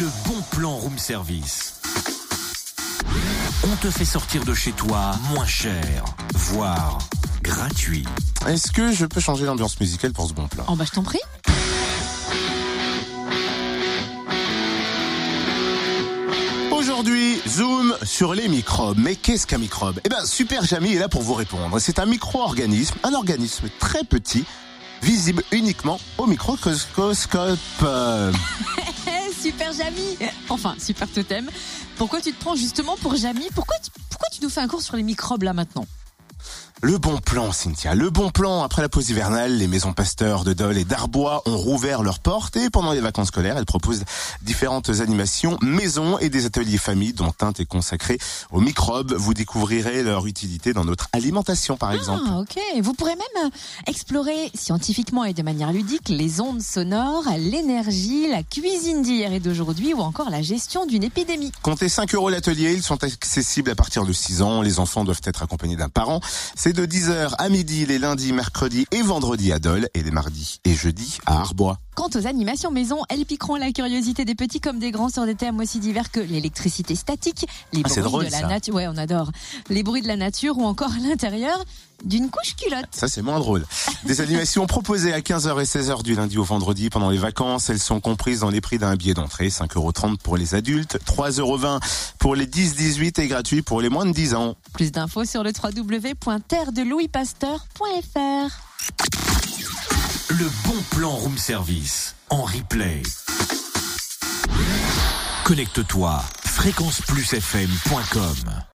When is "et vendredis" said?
68.92-69.52